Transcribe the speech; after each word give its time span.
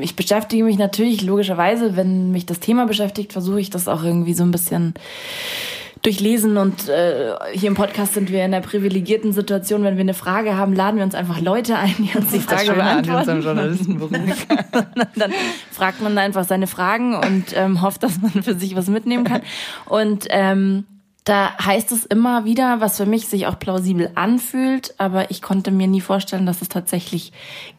ich 0.00 0.16
beschäftige 0.16 0.64
mich 0.64 0.78
natürlich 0.78 1.22
logischerweise, 1.22 1.96
wenn 1.96 2.30
mich 2.30 2.46
das 2.46 2.60
Thema 2.60 2.86
beschäftigt, 2.86 3.32
versuche 3.32 3.60
ich 3.60 3.70
das 3.70 3.88
auch 3.88 4.04
irgendwie 4.04 4.34
so 4.34 4.44
ein 4.44 4.50
bisschen 4.50 4.94
durchlesen 6.02 6.56
und 6.56 6.88
äh, 6.88 7.34
hier 7.52 7.68
im 7.68 7.74
Podcast 7.74 8.14
sind 8.14 8.30
wir 8.30 8.44
in 8.44 8.52
der 8.52 8.60
privilegierten 8.60 9.32
Situation, 9.32 9.82
wenn 9.82 9.96
wir 9.96 10.02
eine 10.02 10.14
Frage 10.14 10.56
haben, 10.56 10.72
laden 10.72 10.96
wir 10.96 11.04
uns 11.04 11.16
einfach 11.16 11.40
Leute 11.40 11.76
ein, 11.76 11.94
die 11.98 12.16
uns 12.16 12.30
die 12.30 12.38
Frage 12.38 12.72
beantworten. 12.72 13.42
dann 15.16 15.32
fragt 15.72 16.00
man 16.00 16.16
einfach 16.16 16.44
seine 16.44 16.68
Fragen 16.68 17.16
und 17.16 17.46
ähm, 17.54 17.82
hofft, 17.82 18.04
dass 18.04 18.20
man 18.20 18.44
für 18.44 18.54
sich 18.54 18.76
was 18.76 18.86
mitnehmen 18.88 19.24
kann. 19.24 19.42
Und 19.86 20.26
ähm, 20.30 20.84
da 21.28 21.52
heißt 21.62 21.92
es 21.92 22.06
immer 22.06 22.46
wieder, 22.46 22.80
was 22.80 22.96
für 22.96 23.04
mich 23.04 23.28
sich 23.28 23.46
auch 23.46 23.58
plausibel 23.58 24.10
anfühlt, 24.14 24.94
aber 24.96 25.30
ich 25.30 25.42
konnte 25.42 25.70
mir 25.70 25.86
nie 25.86 26.00
vorstellen, 26.00 26.46
dass 26.46 26.62
es 26.62 26.70
tatsächlich 26.70 27.32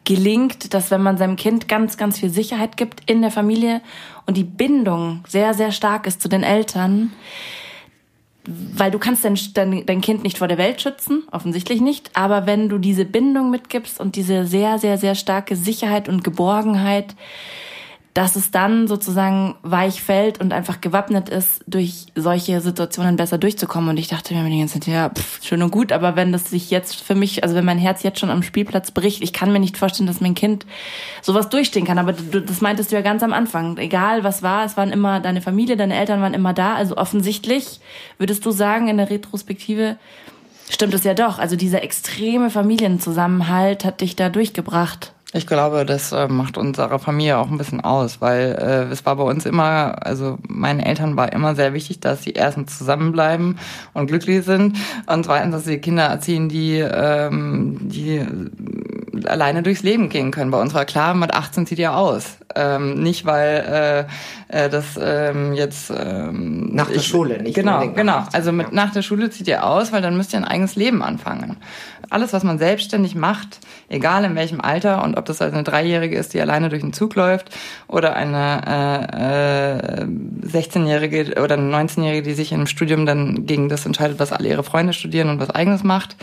gelingt, 0.04 0.72
dass 0.72 0.92
wenn 0.92 1.02
man 1.02 1.18
seinem 1.18 1.34
Kind 1.34 1.66
ganz, 1.66 1.96
ganz 1.96 2.20
viel 2.20 2.30
Sicherheit 2.30 2.76
gibt 2.76 3.10
in 3.10 3.22
der 3.22 3.32
Familie 3.32 3.80
und 4.26 4.36
die 4.36 4.44
Bindung 4.44 5.24
sehr, 5.26 5.52
sehr 5.52 5.72
stark 5.72 6.06
ist 6.06 6.22
zu 6.22 6.28
den 6.28 6.44
Eltern, 6.44 7.12
weil 8.46 8.92
du 8.92 9.00
kannst 9.00 9.24
dein, 9.24 9.36
dein, 9.54 9.84
dein 9.84 10.00
Kind 10.00 10.22
nicht 10.22 10.38
vor 10.38 10.48
der 10.48 10.58
Welt 10.58 10.80
schützen, 10.80 11.24
offensichtlich 11.32 11.80
nicht, 11.80 12.10
aber 12.14 12.46
wenn 12.46 12.68
du 12.68 12.78
diese 12.78 13.04
Bindung 13.04 13.50
mitgibst 13.50 13.98
und 13.98 14.14
diese 14.14 14.46
sehr, 14.46 14.78
sehr, 14.78 14.96
sehr 14.96 15.16
starke 15.16 15.56
Sicherheit 15.56 16.08
und 16.08 16.22
Geborgenheit, 16.22 17.16
dass 18.14 18.34
es 18.34 18.50
dann 18.50 18.88
sozusagen 18.88 19.54
weich 19.62 20.02
fällt 20.02 20.40
und 20.40 20.52
einfach 20.52 20.80
gewappnet 20.80 21.28
ist, 21.28 21.62
durch 21.68 22.06
solche 22.16 22.60
Situationen 22.60 23.14
besser 23.14 23.38
durchzukommen. 23.38 23.90
Und 23.90 23.98
ich 23.98 24.08
dachte 24.08 24.34
mir 24.34 24.50
die 24.50 24.58
ganze 24.58 24.80
Zeit, 24.80 24.88
ja, 24.88 25.10
pff, 25.10 25.44
schön 25.44 25.62
und 25.62 25.70
gut, 25.70 25.92
aber 25.92 26.16
wenn 26.16 26.32
das 26.32 26.50
sich 26.50 26.70
jetzt 26.70 26.96
für 26.96 27.14
mich, 27.14 27.44
also 27.44 27.54
wenn 27.54 27.64
mein 27.64 27.78
Herz 27.78 28.02
jetzt 28.02 28.18
schon 28.18 28.30
am 28.30 28.42
Spielplatz 28.42 28.90
bricht, 28.90 29.22
ich 29.22 29.32
kann 29.32 29.52
mir 29.52 29.60
nicht 29.60 29.78
vorstellen, 29.78 30.08
dass 30.08 30.20
mein 30.20 30.34
Kind 30.34 30.66
sowas 31.22 31.50
durchstehen 31.50 31.86
kann. 31.86 31.98
Aber 31.98 32.12
du, 32.12 32.42
das 32.42 32.60
meintest 32.60 32.90
du 32.90 32.96
ja 32.96 33.02
ganz 33.02 33.22
am 33.22 33.32
Anfang. 33.32 33.76
Egal 33.76 34.24
was 34.24 34.42
war, 34.42 34.64
es 34.64 34.76
waren 34.76 34.90
immer 34.90 35.20
deine 35.20 35.40
Familie, 35.40 35.76
deine 35.76 35.96
Eltern 35.96 36.20
waren 36.20 36.34
immer 36.34 36.52
da. 36.52 36.74
Also 36.74 36.96
offensichtlich 36.96 37.78
würdest 38.18 38.44
du 38.44 38.50
sagen, 38.50 38.88
in 38.88 38.96
der 38.96 39.08
Retrospektive, 39.08 39.98
stimmt 40.68 40.94
es 40.94 41.04
ja 41.04 41.14
doch. 41.14 41.38
Also 41.38 41.54
dieser 41.54 41.84
extreme 41.84 42.50
Familienzusammenhalt 42.50 43.84
hat 43.84 44.00
dich 44.00 44.16
da 44.16 44.30
durchgebracht. 44.30 45.12
Ich 45.32 45.46
glaube, 45.46 45.86
das 45.86 46.10
äh, 46.10 46.26
macht 46.26 46.58
unsere 46.58 46.98
Familie 46.98 47.38
auch 47.38 47.50
ein 47.50 47.58
bisschen 47.58 47.80
aus, 47.80 48.20
weil 48.20 48.56
äh, 48.60 48.92
es 48.92 49.06
war 49.06 49.14
bei 49.14 49.22
uns 49.22 49.46
immer, 49.46 50.04
also 50.04 50.38
meinen 50.48 50.80
Eltern 50.80 51.16
war 51.16 51.32
immer 51.32 51.54
sehr 51.54 51.72
wichtig, 51.72 52.00
dass 52.00 52.24
sie 52.24 52.32
erstens 52.32 52.76
zusammenbleiben 52.76 53.56
und 53.92 54.08
glücklich 54.08 54.44
sind 54.44 54.76
und 55.06 55.24
zweitens, 55.24 55.54
dass 55.54 55.64
sie 55.66 55.78
Kinder 55.78 56.04
erziehen, 56.04 56.48
die, 56.48 56.78
ähm, 56.78 57.78
die 57.80 58.26
alleine 59.26 59.62
durchs 59.62 59.82
Leben 59.82 60.08
gehen 60.08 60.30
können. 60.30 60.50
Bei 60.50 60.60
uns 60.60 60.74
war 60.74 60.84
klar, 60.84 61.14
mit 61.14 61.34
18 61.34 61.66
zieht 61.66 61.78
ihr 61.78 61.94
aus. 61.94 62.38
Ähm, 62.56 63.00
nicht, 63.02 63.26
weil 63.26 64.06
äh, 64.50 64.64
äh, 64.64 64.68
das 64.68 64.98
ähm, 65.00 65.52
jetzt 65.52 65.92
ähm, 65.96 66.70
nach 66.74 66.88
der 66.88 66.96
ich, 66.96 67.06
Schule, 67.06 67.40
nicht 67.40 67.54
genau, 67.54 67.86
genau. 67.90 68.24
Also 68.32 68.50
mit 68.50 68.72
nach 68.72 68.92
der 68.92 69.02
Schule 69.02 69.30
zieht 69.30 69.46
ihr 69.46 69.64
aus, 69.64 69.92
weil 69.92 70.02
dann 70.02 70.16
müsst 70.16 70.32
ihr 70.32 70.38
ein 70.40 70.44
eigenes 70.44 70.74
Leben 70.74 71.02
anfangen. 71.02 71.58
Alles, 72.08 72.32
was 72.32 72.42
man 72.42 72.58
selbstständig 72.58 73.14
macht, 73.14 73.60
egal 73.88 74.24
in 74.24 74.34
welchem 74.34 74.60
Alter 74.60 75.04
und 75.04 75.16
ob 75.16 75.26
das 75.26 75.40
also 75.40 75.54
eine 75.54 75.62
Dreijährige 75.62 76.16
ist, 76.16 76.34
die 76.34 76.40
alleine 76.40 76.68
durch 76.68 76.82
den 76.82 76.92
Zug 76.92 77.14
läuft 77.14 77.56
oder 77.86 78.16
eine 78.16 79.06
äh, 79.14 80.02
äh, 80.02 80.06
16-Jährige 80.44 81.40
oder 81.40 81.54
eine 81.54 81.72
19-Jährige, 81.72 82.22
die 82.22 82.34
sich 82.34 82.50
im 82.50 82.66
Studium 82.66 83.06
dann 83.06 83.46
gegen 83.46 83.68
das 83.68 83.86
entscheidet, 83.86 84.18
was 84.18 84.32
alle 84.32 84.48
ihre 84.48 84.64
Freunde 84.64 84.92
studieren 84.92 85.28
und 85.28 85.38
was 85.38 85.50
eigenes 85.50 85.84
macht. 85.84 86.16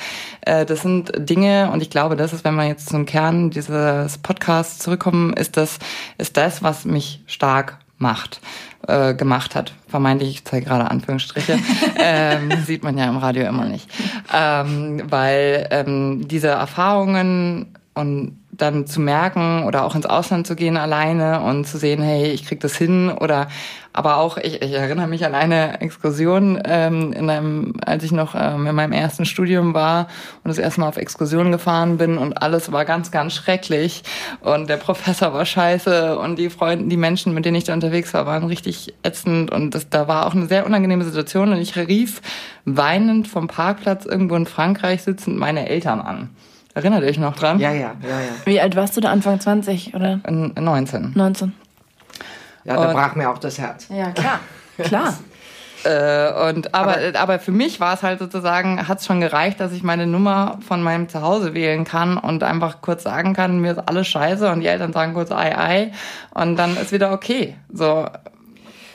Äh, 0.48 0.66
das 0.66 0.82
sind 0.82 1.12
Dinge 1.18 1.70
und 1.72 1.82
ich 1.82 1.90
glaube, 1.90 2.16
das 2.16 2.34
ist, 2.34 2.46
wenn 2.46 2.56
man 2.56 2.68
jetzt 2.68 2.90
zum 2.90 3.06
Kern 3.06 3.50
dieses 3.50 4.18
Podcasts 4.18 4.80
zurückkommen, 4.80 5.34
ist 5.34 5.58
das 5.58 5.78
ist 6.18 6.38
das, 6.38 6.64
was 6.64 6.86
mich 6.86 7.22
stark 7.28 7.78
macht, 7.98 8.40
äh, 8.88 9.14
gemacht 9.14 9.56
hat. 9.56 9.74
Vermeintlich, 9.88 10.30
ich 10.30 10.46
zeige 10.46 10.68
gerade 10.68 10.90
Anführungsstriche, 10.90 11.60
ähm, 12.00 12.52
sieht 12.66 12.84
man 12.84 12.98
ja 12.98 13.10
im 13.10 13.18
Radio 13.18 13.46
immer 13.46 13.66
nicht. 13.66 13.90
Ähm, 14.34 15.04
weil 15.10 15.68
ähm, 15.72 16.28
diese 16.28 16.48
Erfahrungen 16.48 17.74
und 17.94 18.40
dann 18.58 18.88
zu 18.88 19.00
merken 19.00 19.64
oder 19.64 19.86
auch 19.86 19.96
ins 19.96 20.06
Ausland 20.06 20.48
zu 20.48 20.56
gehen 20.56 20.78
alleine 20.78 21.42
und 21.42 21.66
zu 21.66 21.78
sehen, 21.78 22.02
hey, 22.02 22.32
ich 22.32 22.46
krieg 22.46 22.60
das 22.60 22.76
hin. 22.76 23.10
Oder 23.10 23.48
aber 23.98 24.18
auch, 24.18 24.38
ich, 24.38 24.62
ich 24.62 24.74
erinnere 24.74 25.08
mich 25.08 25.26
an 25.26 25.34
eine 25.34 25.82
Exkursion, 25.82 26.62
ähm, 26.66 27.14
in 27.14 27.30
einem, 27.32 27.74
als 27.84 28.04
ich 28.04 28.12
noch 28.12 28.36
ähm, 28.36 28.68
in 28.68 28.76
meinem 28.76 28.92
ersten 28.92 29.26
Studium 29.26 29.74
war 29.74 30.08
und 30.44 30.50
das 30.50 30.60
erste 30.60 30.82
Mal 30.82 30.90
auf 30.90 30.98
Exkursion 30.98 31.52
gefahren 31.52 31.98
bin 31.98 32.20
und 32.20 32.42
alles 32.42 32.72
war 32.72 32.86
ganz, 32.86 33.10
ganz 33.10 33.34
schrecklich. 33.34 34.04
Und 34.42 34.70
der 34.70 34.78
Professor 34.78 35.34
war 35.34 35.46
scheiße 35.46 36.20
und 36.20 36.38
die 36.38 36.52
Freunde, 36.52 36.90
die 36.90 36.98
Menschen, 36.98 37.34
mit 37.34 37.46
denen 37.46 37.56
ich 37.56 37.64
da 37.64 37.74
unterwegs 37.74 38.14
war, 38.14 38.28
waren 38.28 38.44
richtig 38.44 38.94
ätzend. 39.02 39.52
Und 39.52 39.74
das, 39.74 39.90
da 39.90 40.08
war 40.08 40.28
auch 40.28 40.36
eine 40.36 40.46
sehr 40.46 40.68
unangenehme 40.68 41.04
Situation. 41.04 41.52
Und 41.52 41.60
ich 41.60 41.76
rief 41.76 42.22
weinend 42.66 43.28
vom 43.28 43.48
Parkplatz 43.48 44.06
irgendwo 44.06 44.36
in 44.36 44.46
Frankreich 44.46 45.02
sitzend 45.02 45.38
meine 45.38 45.70
Eltern 45.70 46.02
an. 46.02 46.30
Erinnert 46.78 47.02
ihr 47.02 47.10
euch 47.10 47.18
noch 47.18 47.36
dran? 47.36 47.60
Ja, 47.60 47.72
ja, 47.72 47.96
ja, 48.04 48.20
ja. 48.20 48.30
Wie 48.46 48.62
alt 48.62 48.76
warst 48.76 48.96
du 48.96 49.02
da? 49.02 49.10
Anfang 49.10 49.40
20, 49.40 49.96
oder? 49.96 50.20
19. 50.28 51.14
19. 51.16 51.54
Ja, 52.66 52.76
da 52.76 52.94
brach 52.94 53.16
mir 53.16 53.32
auch 53.32 53.40
das 53.40 53.58
Herz. 53.58 53.88
Ja, 53.90 54.12
klar. 54.12 54.40
klar. 54.78 55.18
Äh, 55.84 56.50
und 56.50 56.76
aber, 56.76 56.98
aber, 56.98 57.20
aber 57.20 57.40
für 57.40 57.52
mich 57.52 57.80
war 57.80 57.96
es 57.96 58.04
halt 58.04 58.20
sozusagen, 58.20 58.88
hat 58.88 59.00
es 59.00 59.08
schon 59.08 59.22
gereicht, 59.22 59.60
dass 59.60 59.72
ich 59.72 59.82
meine 59.82 60.06
Nummer 60.06 60.60
von 60.68 60.84
meinem 60.84 61.10
Zuhause 61.10 61.56
wählen 61.56 61.84
kann 61.84 62.16
und 62.16 62.44
einfach 62.44 62.80
kurz 62.82 63.02
sagen 63.02 63.34
kann, 63.34 63.60
mir 63.60 63.72
ist 63.72 63.90
alles 63.90 64.08
scheiße 64.08 64.48
und 64.52 64.60
die 64.60 64.68
Eltern 64.68 64.94
sagen 64.94 65.16
kurz 65.16 65.32
ei 65.32 65.58
ei 65.58 65.92
und 66.36 66.58
dann 66.58 66.78
ist 66.78 66.92
wieder 66.92 67.12
okay. 67.12 67.56
So. 67.74 68.06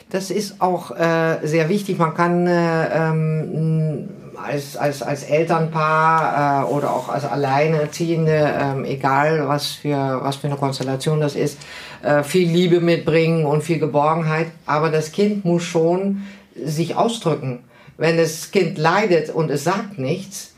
Das 0.09 0.31
ist 0.31 0.61
auch 0.61 0.91
äh, 0.91 1.39
sehr 1.43 1.67
wichtig. 1.67 1.97
Man 1.97 2.13
kann 2.13 2.47
äh, 2.47 3.09
ähm, 3.09 4.22
als, 4.43 4.77
als, 4.77 5.01
als 5.01 5.23
Elternpaar 5.23 6.65
äh, 6.65 6.71
oder 6.71 6.91
auch 6.91 7.09
als 7.09 7.25
Alleinerziehende, 7.25 8.53
ähm, 8.59 8.85
egal 8.85 9.47
was 9.47 9.71
für, 9.71 10.19
was 10.21 10.37
für 10.37 10.47
eine 10.47 10.57
Konstellation 10.57 11.19
das 11.19 11.35
ist, 11.35 11.57
äh, 12.03 12.23
viel 12.23 12.49
Liebe 12.49 12.79
mitbringen 12.79 13.45
und 13.45 13.63
viel 13.63 13.79
Geborgenheit. 13.79 14.47
Aber 14.65 14.89
das 14.89 15.11
Kind 15.11 15.45
muss 15.45 15.63
schon 15.63 16.23
sich 16.55 16.95
ausdrücken. 16.95 17.63
Wenn 17.97 18.17
das 18.17 18.51
Kind 18.51 18.77
leidet 18.77 19.29
und 19.29 19.49
es 19.49 19.63
sagt 19.63 19.97
nichts, 19.97 20.53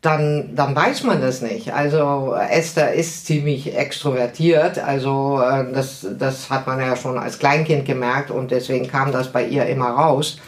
dann, 0.00 0.54
dann 0.54 0.76
weiß 0.76 1.02
man 1.04 1.20
das 1.20 1.42
nicht. 1.42 1.72
Also 1.72 2.34
Esther 2.34 2.92
ist 2.92 3.26
ziemlich 3.26 3.76
extrovertiert, 3.76 4.78
also 4.78 5.40
äh, 5.42 5.72
das, 5.72 6.06
das 6.18 6.50
hat 6.50 6.66
man 6.66 6.78
ja 6.78 6.94
schon 6.94 7.18
als 7.18 7.38
Kleinkind 7.38 7.84
gemerkt 7.84 8.30
und 8.30 8.50
deswegen 8.50 8.86
kam 8.88 9.10
das 9.10 9.32
bei 9.32 9.44
ihr 9.46 9.66
immer 9.66 9.90
raus. 9.90 10.38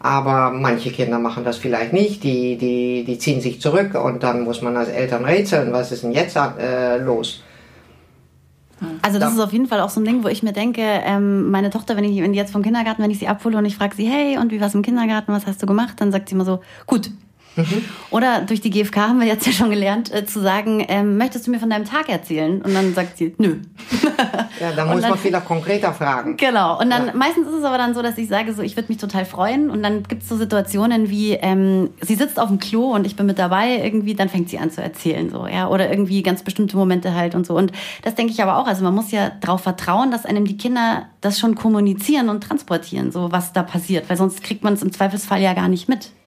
Aber 0.00 0.50
manche 0.50 0.90
Kinder 0.90 1.18
machen 1.18 1.44
das 1.44 1.56
vielleicht 1.56 1.92
nicht, 1.92 2.22
die, 2.22 2.56
die, 2.56 3.04
die 3.04 3.18
ziehen 3.18 3.40
sich 3.40 3.60
zurück 3.60 3.94
und 3.94 4.22
dann 4.22 4.42
muss 4.42 4.62
man 4.62 4.76
als 4.76 4.88
Eltern 4.88 5.24
rätseln, 5.24 5.72
was 5.72 5.90
ist 5.90 6.04
denn 6.04 6.12
jetzt 6.12 6.36
äh, 6.36 6.98
los? 6.98 7.42
Also 9.02 9.18
das 9.18 9.34
ist 9.34 9.40
auf 9.40 9.52
jeden 9.52 9.66
Fall 9.66 9.80
auch 9.80 9.90
so 9.90 10.00
ein 10.00 10.04
Ding, 10.04 10.22
wo 10.22 10.28
ich 10.28 10.44
mir 10.44 10.52
denke, 10.52 10.82
ähm, 10.82 11.50
meine 11.50 11.70
Tochter, 11.70 11.96
wenn 11.96 12.04
ich 12.04 12.22
wenn 12.22 12.32
die 12.32 12.38
jetzt 12.38 12.52
vom 12.52 12.62
Kindergarten, 12.62 13.02
wenn 13.02 13.10
ich 13.10 13.18
sie 13.18 13.26
abhole 13.26 13.58
und 13.58 13.64
ich 13.64 13.76
frage 13.76 13.96
sie, 13.96 14.06
hey, 14.06 14.38
und 14.38 14.52
wie 14.52 14.60
war's 14.60 14.74
im 14.74 14.82
Kindergarten, 14.82 15.32
was 15.32 15.46
hast 15.46 15.60
du 15.60 15.66
gemacht? 15.66 15.94
Dann 15.96 16.12
sagt 16.12 16.28
sie 16.28 16.36
immer 16.36 16.44
so, 16.44 16.60
gut, 16.86 17.10
Mhm. 17.58 17.84
Oder 18.10 18.42
durch 18.42 18.60
die 18.60 18.70
GfK 18.70 18.96
haben 19.08 19.20
wir 19.20 19.26
jetzt 19.26 19.44
ja 19.46 19.52
schon 19.52 19.70
gelernt, 19.70 20.14
äh, 20.14 20.24
zu 20.24 20.40
sagen, 20.40 20.84
ähm, 20.88 21.18
möchtest 21.18 21.46
du 21.46 21.50
mir 21.50 21.58
von 21.58 21.68
deinem 21.68 21.84
Tag 21.84 22.08
erzählen? 22.08 22.62
Und 22.62 22.72
dann 22.72 22.94
sagt 22.94 23.18
sie, 23.18 23.34
nö. 23.38 23.56
Ja, 24.60 24.72
da 24.72 24.84
muss 24.84 25.00
dann, 25.02 25.10
man 25.10 25.18
vielleicht 25.18 25.44
konkreter 25.46 25.92
fragen. 25.92 26.36
Genau. 26.36 26.80
Und 26.80 26.90
dann 26.90 27.06
ja. 27.08 27.14
meistens 27.14 27.46
ist 27.46 27.54
es 27.54 27.64
aber 27.64 27.78
dann 27.78 27.94
so, 27.94 28.02
dass 28.02 28.18
ich 28.18 28.28
sage, 28.28 28.52
so, 28.52 28.62
ich 28.62 28.76
würde 28.76 28.88
mich 28.88 28.98
total 28.98 29.24
freuen. 29.24 29.70
Und 29.70 29.82
dann 29.82 30.02
gibt 30.02 30.22
es 30.22 30.28
so 30.28 30.36
Situationen 30.36 31.10
wie, 31.10 31.32
ähm, 31.34 31.90
sie 32.00 32.16
sitzt 32.16 32.40
auf 32.40 32.48
dem 32.48 32.58
Klo 32.58 32.92
und 32.92 33.06
ich 33.06 33.14
bin 33.14 33.26
mit 33.26 33.38
dabei, 33.38 33.80
irgendwie, 33.82 34.14
dann 34.14 34.28
fängt 34.28 34.48
sie 34.48 34.58
an 34.58 34.70
zu 34.70 34.82
erzählen, 34.82 35.30
so, 35.30 35.46
ja. 35.46 35.68
Oder 35.68 35.90
irgendwie 35.90 36.22
ganz 36.22 36.42
bestimmte 36.42 36.76
Momente 36.76 37.14
halt 37.14 37.34
und 37.34 37.46
so. 37.46 37.56
Und 37.56 37.72
das 38.02 38.14
denke 38.14 38.32
ich 38.32 38.42
aber 38.42 38.58
auch. 38.58 38.66
Also 38.66 38.82
man 38.82 38.94
muss 38.94 39.10
ja 39.10 39.30
darauf 39.40 39.62
vertrauen, 39.62 40.10
dass 40.10 40.26
einem 40.26 40.44
die 40.44 40.56
Kinder 40.56 41.06
das 41.20 41.38
schon 41.38 41.54
kommunizieren 41.54 42.28
und 42.28 42.42
transportieren, 42.42 43.12
so 43.12 43.30
was 43.30 43.52
da 43.52 43.62
passiert. 43.62 44.08
Weil 44.10 44.16
sonst 44.16 44.42
kriegt 44.42 44.64
man 44.64 44.74
es 44.74 44.82
im 44.82 44.92
Zweifelsfall 44.92 45.40
ja 45.40 45.54
gar 45.54 45.68
nicht 45.68 45.88
mit. 45.88 46.10